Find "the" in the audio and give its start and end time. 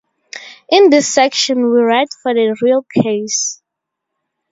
2.33-2.57